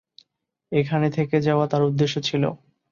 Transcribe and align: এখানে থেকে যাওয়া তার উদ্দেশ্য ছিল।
এখানে 0.71 1.07
থেকে 1.09 1.35
যাওয়া 1.41 1.65
তার 1.67 1.81
উদ্দেশ্য 1.83 2.15
ছিল। 2.21 2.43